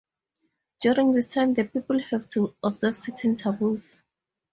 During 0.81 1.11
this 1.11 1.31
time, 1.31 1.53
the 1.53 1.63
people 1.63 1.99
have 1.99 2.27
to 2.29 2.55
observe 2.63 2.97
certain 2.97 3.35
taboos. 3.35 4.01